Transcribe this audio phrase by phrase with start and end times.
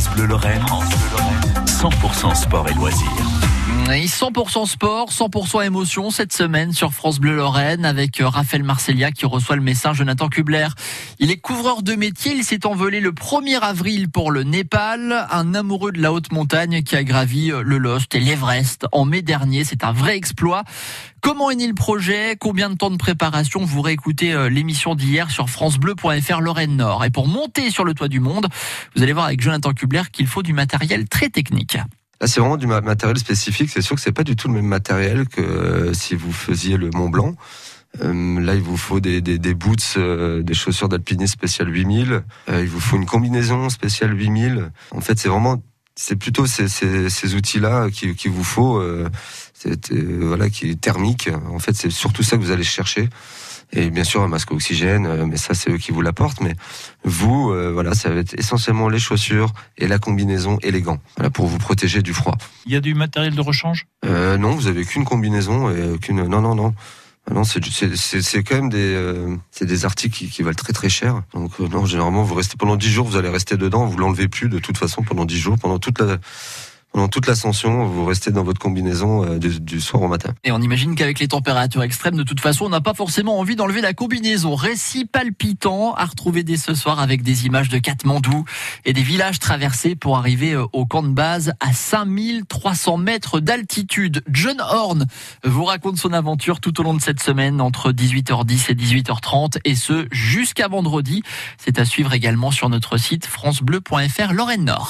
[0.00, 0.64] France Bleu Lorraine.
[1.66, 3.39] 100% sport et loisirs.
[3.92, 9.10] Et 100% sport, 100% émotion cette semaine sur France Bleu Lorraine avec euh, Raphaël Marcellia
[9.10, 10.68] qui reçoit le message Jonathan Kubler.
[11.18, 15.54] Il est couvreur de métier, il s'est envolé le 1er avril pour le Népal, un
[15.54, 19.22] amoureux de la haute montagne qui a gravi euh, le Lost et l'Everest en mai
[19.22, 19.64] dernier.
[19.64, 20.62] C'est un vrai exploit.
[21.20, 22.36] Comment est né le projet?
[22.38, 23.64] Combien de temps de préparation?
[23.64, 27.04] Vous réécoutez euh, l'émission d'hier sur francebleu.fr Lorraine Nord.
[27.04, 28.46] Et pour monter sur le toit du monde,
[28.94, 31.76] vous allez voir avec Jonathan Kubler qu'il faut du matériel très technique.
[32.20, 33.70] Là, c'est vraiment du matériel spécifique.
[33.72, 36.76] C'est sûr que c'est pas du tout le même matériel que euh, si vous faisiez
[36.76, 37.34] le Mont Blanc.
[38.02, 42.22] Euh, là, il vous faut des, des, des boots, euh, des chaussures d'alpinisme spécial 8000.
[42.48, 44.70] il vous faut une combinaison spéciale 8000.
[44.90, 45.62] En fait, c'est vraiment,
[45.96, 48.82] c'est plutôt ces, ces, ces outils-là qu'il qui vous faut.
[50.20, 51.30] voilà, qui est thermique.
[51.50, 53.08] En fait, c'est surtout ça que vous allez chercher
[53.72, 56.40] et bien sûr un masque oxygène, euh, mais ça c'est eux qui vous l'apportent.
[56.40, 56.54] Mais
[57.04, 60.98] vous, euh, voilà, ça va être essentiellement les chaussures et la combinaison et les gants,
[61.16, 62.36] voilà, pour vous protéger du froid.
[62.66, 63.86] Il y a du matériel de rechange?
[64.04, 66.26] Euh, Non, vous avez qu'une combinaison et qu'une.
[66.26, 66.74] Non, non, non.
[67.30, 67.60] Ah non, c'est
[68.42, 71.22] quand même des euh, c'est des articles qui, qui valent très très cher.
[71.34, 74.48] Donc non, généralement vous restez pendant 10 jours, vous allez rester dedans, vous l'enlevez plus
[74.48, 76.16] de toute façon pendant 10 jours, pendant toute la
[76.92, 80.34] pendant toute l'ascension, vous restez dans votre combinaison euh, du, soir au matin.
[80.42, 83.54] Et on imagine qu'avec les températures extrêmes, de toute façon, on n'a pas forcément envie
[83.54, 84.56] d'enlever la combinaison.
[84.56, 88.44] Récit palpitant à retrouver dès ce soir avec des images de Katmandou
[88.84, 94.22] et des villages traversés pour arriver euh, au camp de base à 5300 mètres d'altitude.
[94.28, 95.06] John Horn
[95.44, 99.76] vous raconte son aventure tout au long de cette semaine entre 18h10 et 18h30 et
[99.76, 101.22] ce jusqu'à vendredi.
[101.56, 104.88] C'est à suivre également sur notre site francebleu.fr Lorraine Nord.